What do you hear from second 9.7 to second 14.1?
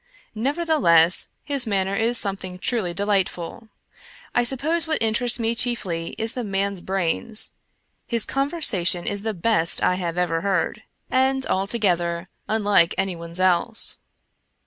I have ever heard, and altogether unlike anyone's else.